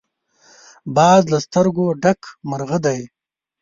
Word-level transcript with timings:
باز 0.95 1.21
له 1.31 1.37
سترګو 1.45 1.85
ډک 2.03 2.21
مرغه 2.49 2.77
دی 2.85 2.99